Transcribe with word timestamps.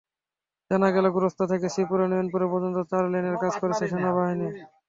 জানা 0.71 0.87
গেল, 0.95 1.05
চৌরাস্তা 1.09 1.45
থেকে 1.51 1.67
শ্রীপুরের 1.73 2.09
নয়নপুর 2.11 2.41
পর্যন্ত 2.53 2.77
চার 2.91 3.03
লেনের 3.13 3.37
কাজ 3.43 3.53
করেছে 3.61 3.83
সেনাবাহিনী। 3.91 4.47